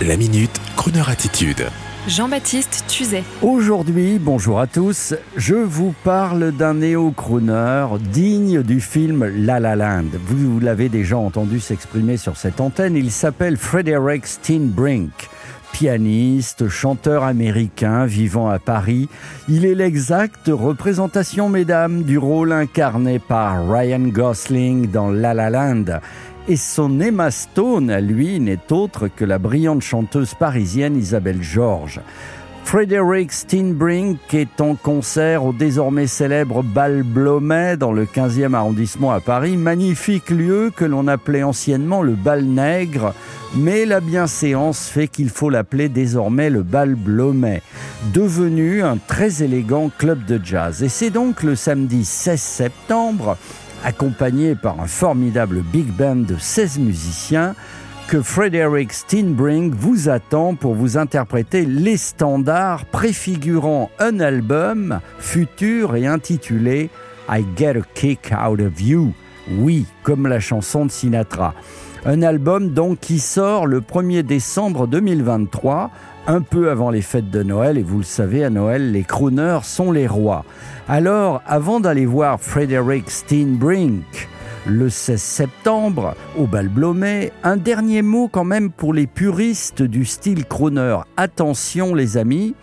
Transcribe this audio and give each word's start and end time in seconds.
La 0.00 0.16
minute, 0.16 0.60
Kroneur 0.74 1.10
attitude. 1.10 1.66
Jean-Baptiste 2.08 2.84
Tuzet. 2.88 3.22
Aujourd'hui, 3.40 4.18
bonjour 4.18 4.58
à 4.58 4.66
tous, 4.66 5.14
je 5.36 5.54
vous 5.54 5.94
parle 6.02 6.50
d'un 6.50 6.74
néo-crooner 6.74 7.86
digne 8.00 8.62
du 8.62 8.80
film 8.80 9.24
La 9.24 9.60
La 9.60 9.76
Land. 9.76 10.06
Vous 10.26 10.58
l'avez 10.58 10.88
déjà 10.88 11.18
entendu 11.18 11.60
s'exprimer 11.60 12.16
sur 12.16 12.36
cette 12.36 12.60
antenne, 12.60 12.96
il 12.96 13.12
s'appelle 13.12 13.56
Frederick 13.56 14.26
Steenbrink. 14.26 15.12
Pianiste, 15.72 16.68
chanteur 16.68 17.24
américain 17.24 18.04
vivant 18.04 18.48
à 18.48 18.58
Paris, 18.58 19.08
il 19.48 19.64
est 19.64 19.74
l'exacte 19.74 20.50
représentation, 20.52 21.48
mesdames, 21.48 22.02
du 22.02 22.18
rôle 22.18 22.52
incarné 22.52 23.18
par 23.18 23.68
Ryan 23.68 24.08
Gosling 24.08 24.90
dans 24.90 25.10
La 25.10 25.32
La 25.32 25.48
Land 25.48 26.00
et 26.48 26.56
son 26.56 27.00
Emma 27.00 27.30
Stone, 27.30 27.90
à 27.90 28.00
lui, 28.00 28.40
n'est 28.40 28.72
autre 28.72 29.08
que 29.08 29.24
la 29.24 29.38
brillante 29.38 29.82
chanteuse 29.82 30.34
parisienne 30.34 30.96
Isabelle 30.96 31.42
Georges. 31.42 32.00
Frederick 32.64 33.32
Steenbrink 33.32 34.32
est 34.32 34.60
en 34.60 34.74
concert 34.74 35.44
au 35.44 35.52
désormais 35.52 36.06
célèbre 36.06 36.62
Bal 36.62 37.02
Blomet 37.02 37.76
dans 37.76 37.92
le 37.92 38.06
15e 38.06 38.54
arrondissement 38.54 39.12
à 39.12 39.20
Paris, 39.20 39.56
magnifique 39.56 40.30
lieu 40.30 40.72
que 40.74 40.86
l'on 40.86 41.06
appelait 41.06 41.42
anciennement 41.42 42.02
le 42.02 42.14
Bal 42.14 42.44
Nègre, 42.44 43.12
mais 43.54 43.84
la 43.84 44.00
bienséance 44.00 44.88
fait 44.88 45.08
qu'il 45.08 45.28
faut 45.28 45.50
l'appeler 45.50 45.90
désormais 45.90 46.48
le 46.48 46.62
Bal 46.62 46.94
Blomet, 46.94 47.62
devenu 48.14 48.82
un 48.82 48.96
très 48.96 49.42
élégant 49.42 49.90
club 49.98 50.24
de 50.24 50.40
jazz. 50.42 50.82
Et 50.82 50.88
c'est 50.88 51.10
donc 51.10 51.42
le 51.42 51.54
samedi 51.54 52.04
16 52.04 52.40
septembre 52.40 53.36
accompagné 53.84 54.54
par 54.54 54.80
un 54.80 54.86
formidable 54.86 55.60
big 55.60 55.88
band 55.88 56.16
de 56.16 56.36
16 56.38 56.78
musiciens, 56.78 57.54
que 58.12 58.20
Frederick 58.20 58.92
Steenbrink 58.92 59.72
vous 59.72 60.10
attend 60.10 60.54
pour 60.54 60.74
vous 60.74 60.98
interpréter 60.98 61.64
les 61.64 61.96
standards 61.96 62.84
préfigurant 62.84 63.90
un 63.98 64.20
album 64.20 65.00
futur 65.18 65.96
et 65.96 66.06
intitulé 66.06 66.90
I 67.30 67.42
Get 67.56 67.78
a 67.78 67.82
Kick 67.94 68.30
Out 68.30 68.60
of 68.60 68.82
You. 68.82 69.14
Oui, 69.52 69.86
comme 70.02 70.26
la 70.26 70.40
chanson 70.40 70.84
de 70.84 70.90
Sinatra. 70.90 71.54
Un 72.04 72.20
album 72.20 72.74
donc 72.74 73.00
qui 73.00 73.18
sort 73.18 73.66
le 73.66 73.80
1er 73.80 74.24
décembre 74.24 74.86
2023 74.86 75.90
un 76.26 76.42
peu 76.42 76.70
avant 76.70 76.90
les 76.90 77.00
fêtes 77.00 77.30
de 77.30 77.42
Noël, 77.42 77.78
et 77.78 77.82
vous 77.82 77.96
le 77.96 78.04
savez, 78.04 78.44
à 78.44 78.50
Noël, 78.50 78.92
les 78.92 79.04
crooners 79.04 79.60
sont 79.62 79.90
les 79.90 80.06
rois. 80.06 80.44
Alors, 80.86 81.40
avant 81.46 81.80
d'aller 81.80 82.04
voir 82.04 82.38
Frederick 82.42 83.10
Steenbrink, 83.10 84.28
le 84.66 84.88
16 84.88 85.20
septembre 85.20 86.14
au 86.38 86.46
Bal 86.46 86.68
Blomet. 86.68 87.32
Un 87.42 87.56
dernier 87.56 88.02
mot 88.02 88.28
quand 88.28 88.44
même 88.44 88.70
pour 88.70 88.94
les 88.94 89.06
puristes 89.06 89.82
du 89.82 90.04
style 90.04 90.44
crooner. 90.44 90.98
Attention 91.16 91.94
les 91.94 92.16
amis, 92.16 92.54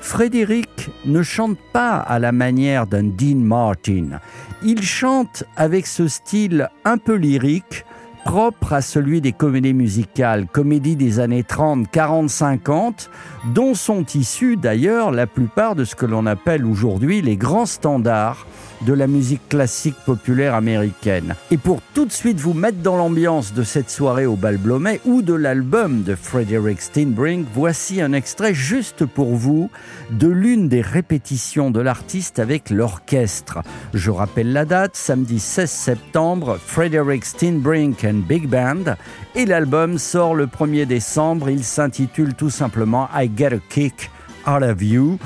Frédéric 0.00 0.90
ne 1.04 1.22
chante 1.22 1.58
pas 1.72 1.96
à 1.96 2.18
la 2.18 2.32
manière 2.32 2.86
d'un 2.86 3.04
Dean 3.04 3.36
Martin. 3.36 4.20
Il 4.62 4.82
chante 4.82 5.44
avec 5.56 5.86
ce 5.86 6.08
style 6.08 6.68
un 6.84 6.98
peu 6.98 7.14
lyrique, 7.14 7.84
propre 8.28 8.74
à 8.74 8.82
celui 8.82 9.22
des 9.22 9.32
comédies 9.32 9.72
musicales, 9.72 10.48
comédies 10.52 10.96
des 10.96 11.18
années 11.18 11.44
30, 11.44 11.90
40, 11.90 12.28
50, 12.28 13.08
dont 13.54 13.72
sont 13.72 14.04
issus 14.04 14.58
d'ailleurs 14.58 15.12
la 15.12 15.26
plupart 15.26 15.74
de 15.74 15.86
ce 15.86 15.94
que 15.94 16.04
l'on 16.04 16.26
appelle 16.26 16.66
aujourd'hui 16.66 17.22
les 17.22 17.38
grands 17.38 17.64
standards 17.64 18.46
de 18.82 18.92
la 18.92 19.06
musique 19.06 19.48
classique 19.48 19.96
populaire 20.06 20.54
américaine. 20.54 21.34
Et 21.50 21.56
pour 21.56 21.80
tout 21.94 22.04
de 22.04 22.12
suite 22.12 22.38
vous 22.38 22.54
mettre 22.54 22.78
dans 22.78 22.96
l'ambiance 22.96 23.52
de 23.52 23.62
cette 23.62 23.90
soirée 23.90 24.26
au 24.26 24.36
Bal 24.36 24.56
Blomet 24.56 25.00
ou 25.04 25.22
de 25.22 25.34
l'album 25.34 26.02
de 26.02 26.14
Frederick 26.14 26.80
Steenbrink, 26.80 27.46
voici 27.52 28.00
un 28.00 28.12
extrait 28.12 28.54
juste 28.54 29.04
pour 29.04 29.34
vous 29.34 29.70
de 30.10 30.28
l'une 30.28 30.68
des 30.68 30.80
répétitions 30.80 31.70
de 31.70 31.80
l'artiste 31.80 32.38
avec 32.38 32.70
l'orchestre. 32.70 33.60
Je 33.94 34.10
rappelle 34.10 34.52
la 34.52 34.64
date, 34.64 34.96
samedi 34.96 35.38
16 35.38 35.70
septembre, 35.70 36.58
Frederick 36.64 37.24
Steenbrink 37.24 38.04
and 38.04 38.17
Big 38.22 38.46
Band, 38.46 38.96
et 39.34 39.46
l'album 39.46 39.98
sort 39.98 40.34
le 40.34 40.46
1er 40.46 40.86
décembre, 40.86 41.50
il 41.50 41.64
s'intitule 41.64 42.34
tout 42.34 42.50
simplement 42.50 43.08
I 43.14 43.30
Get 43.34 43.54
a 43.54 43.58
Kick 43.68 44.10
Out 44.46 44.62
of 44.62 44.82
You 44.82 45.18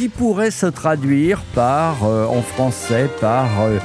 qui 0.00 0.08
pourrait 0.08 0.50
se 0.50 0.64
traduire 0.64 1.42
par, 1.54 2.04
euh, 2.04 2.24
en 2.24 2.40
français, 2.40 3.06
par 3.20 3.48
euh, 3.60 3.78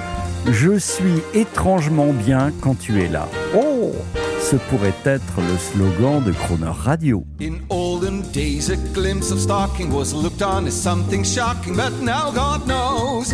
Je 0.50 0.80
suis 0.80 1.22
étrangement 1.34 2.14
bien 2.14 2.54
quand 2.62 2.80
tu 2.80 3.04
es 3.04 3.10
là. 3.10 3.28
Oh 3.54 3.92
Ce 4.40 4.56
pourrait 4.56 4.94
être 5.04 5.42
le 5.42 5.58
slogan 5.58 6.24
de 6.24 6.32
Croner 6.32 6.72
Radio. 6.72 7.26
In 7.42 7.56
olden 7.70 8.22
days, 8.32 8.70
a 8.72 8.78
glimpse 8.94 9.30
of 9.30 9.40
stalking 9.40 9.92
was 9.92 10.14
looked 10.14 10.42
on 10.42 10.66
as 10.68 10.72
something 10.72 11.26
shocking, 11.26 11.76
but 11.76 11.92
now 12.02 12.32
God 12.32 12.66
knows 12.66 13.34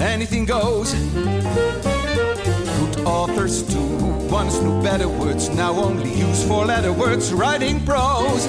anything 0.00 0.44
goes. 0.44 0.96
Authors 3.04 3.62
too, 3.66 3.96
once 4.30 4.60
knew 4.60 4.82
better 4.82 5.08
words, 5.08 5.48
now 5.50 5.72
only 5.72 6.12
use 6.14 6.46
four 6.46 6.64
letter 6.64 6.92
words, 6.92 7.32
writing 7.32 7.84
prose. 7.84 8.46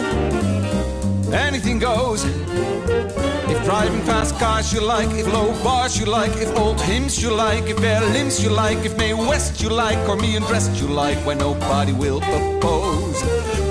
Anything 1.33 1.79
goes. 1.79 2.23
If 2.25 3.63
driving 3.65 4.01
fast 4.01 4.37
cars 4.37 4.71
you 4.71 4.81
like, 4.81 5.09
if 5.17 5.25
low 5.33 5.51
bars 5.63 5.99
you 5.99 6.05
like, 6.05 6.31
if 6.37 6.55
old 6.55 6.79
hymns 6.81 7.21
you 7.21 7.31
like, 7.31 7.63
if 7.69 7.77
bare 7.77 8.01
limbs 8.11 8.43
you 8.43 8.49
like, 8.49 8.85
if 8.85 8.95
May 8.97 9.13
West 9.13 9.61
you 9.61 9.69
like, 9.69 9.97
or 10.07 10.15
me 10.15 10.35
undressed 10.35 10.79
you 10.79 10.87
like, 10.87 11.17
when 11.25 11.39
nobody 11.39 11.91
will 11.91 12.21
oppose. 12.21 13.21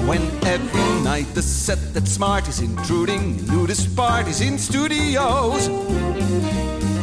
When 0.09 0.23
every 0.45 1.03
night 1.05 1.33
the 1.35 1.43
set 1.43 1.79
that's 1.95 2.11
smart 2.11 2.49
is 2.49 2.61
intruding, 2.61 3.47
nudist 3.47 3.95
parties 3.95 4.41
in 4.41 4.59
studios. 4.59 5.69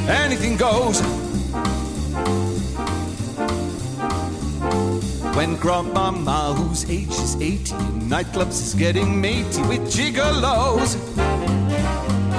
Anything 0.10 0.58
goes. 0.58 1.02
When 5.40 5.56
grandmama, 5.56 6.54
whose 6.54 6.84
age 6.90 7.08
is 7.12 7.38
80, 7.38 7.74
in 7.74 8.10
nightclubs 8.12 8.62
is 8.62 8.74
getting 8.74 9.22
matey 9.22 9.62
with 9.70 9.88
gigolos, 9.88 10.98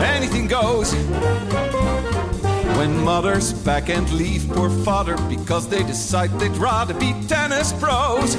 anything 0.02 0.46
goes. 0.46 0.92
When 2.76 3.02
mothers 3.02 3.54
back 3.54 3.88
and 3.88 4.06
leave 4.12 4.46
poor 4.50 4.68
father 4.84 5.16
because 5.30 5.66
they 5.66 5.82
decide 5.82 6.28
they'd 6.38 6.54
rather 6.58 6.92
be 6.92 7.14
tennis 7.26 7.72
pros, 7.72 8.34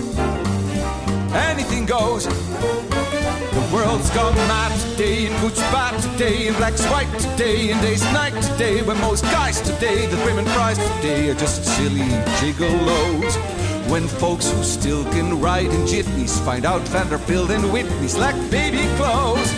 anything 1.34 1.88
goes. 1.88 2.26
The 2.28 3.70
world's 3.74 4.12
gone 4.12 4.36
mad 4.46 4.80
today, 4.92 5.26
and 5.26 5.42
boots 5.42 5.60
bad 5.74 6.00
today, 6.04 6.50
and 6.50 6.58
black's 6.58 6.86
white 6.86 7.12
today, 7.18 7.72
and 7.72 7.82
day's 7.82 8.04
night 8.14 8.40
today. 8.44 8.84
When 8.84 9.02
most 9.02 9.24
guys 9.24 9.60
today, 9.60 10.06
that 10.06 10.24
women 10.24 10.46
prize 10.54 10.78
today, 10.98 11.32
are 11.32 11.34
just 11.34 11.66
silly 11.66 12.08
gigolos. 12.38 13.71
When 13.92 14.08
folks 14.08 14.50
who 14.50 14.64
still 14.64 15.04
can 15.12 15.42
ride 15.42 15.66
in 15.66 15.86
jitneys 15.86 16.40
find 16.46 16.64
out 16.64 16.80
Vanderbilt 16.88 17.52
and 17.52 17.74
Whitney's 17.74 18.18
lack 18.18 18.36
baby 18.50 18.88
clothes, 18.96 19.52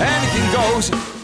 anything 0.00 0.52
goes. 0.52 1.19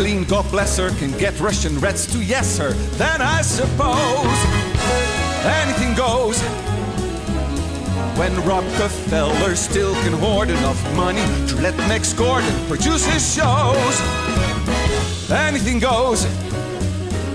Ned 0.00 0.06
McLean, 0.06 0.24
God 0.24 0.50
bless 0.50 0.78
her, 0.78 0.88
can 0.98 1.10
get 1.18 1.38
Russian 1.40 1.78
Reds 1.78 2.06
to 2.12 2.22
yes 2.22 2.56
her, 2.56 2.72
then 2.96 3.20
I 3.20 3.42
suppose 3.42 4.38
anything 5.44 5.94
goes. 5.94 6.40
When 8.16 8.34
Rockefeller 8.46 9.54
still 9.56 9.92
can 10.02 10.14
hoard 10.14 10.48
enough 10.48 10.96
money 10.96 11.22
to 11.48 11.56
let 11.56 11.76
Max 11.88 12.14
Gordon 12.14 12.50
produce 12.66 13.04
his 13.04 13.34
shows, 13.34 14.00
anything 15.30 15.80
goes. 15.80 16.24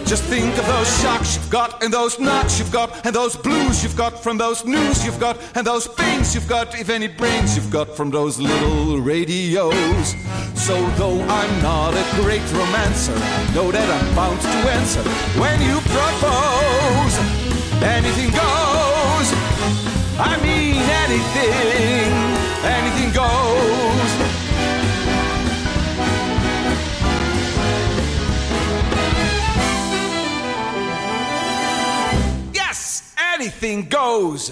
Just 0.06 0.24
think 0.24 0.58
of 0.58 0.66
those 0.68 1.02
shocks 1.02 1.36
you've 1.36 1.50
got, 1.50 1.84
and 1.84 1.94
those 1.94 2.20
knocks 2.20 2.58
you've 2.58 2.72
got, 2.72 3.06
and 3.06 3.16
those 3.16 3.36
blues 3.36 3.84
you've 3.84 3.98
got 3.98 4.24
from 4.24 4.38
those 4.38 4.66
news 4.66 5.06
you've 5.06 5.20
got, 5.20 5.38
and 5.56 5.68
those 5.68 5.88
pains 5.88 6.34
you've 6.34 6.48
got, 6.48 6.80
if 6.80 6.90
any 6.90 7.08
brains 7.08 7.56
you've 7.56 7.72
got 7.72 7.96
from 7.96 8.10
those 8.10 8.40
little 8.40 9.00
radios. 9.00 10.16
So 10.66 10.82
though 10.98 11.22
I'm 11.22 11.62
not 11.62 11.94
a 11.94 12.04
great 12.16 12.42
romancer, 12.52 13.14
I 13.14 13.54
know 13.54 13.72
that 13.72 13.88
I'm 13.88 14.16
bound 14.16 14.42
to 14.42 14.48
answer 14.74 15.04
when 15.40 15.62
you 15.62 15.80
propose. 15.94 17.16
Anything 17.84 18.32
goes. 18.32 19.28
I 20.18 20.40
mean 20.42 20.82
anything, 21.06 22.10
anything 22.66 23.14
goes. 23.14 24.12
Yes, 32.56 33.14
anything 33.36 33.88
goes. 33.88 34.52